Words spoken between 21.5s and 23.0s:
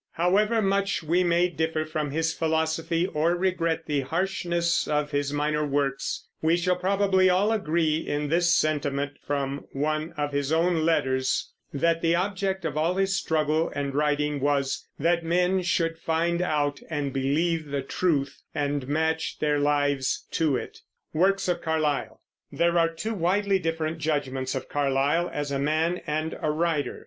CARLYLE. There are